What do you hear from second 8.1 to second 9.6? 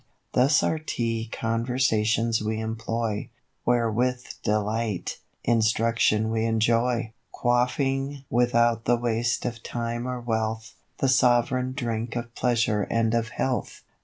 without the waste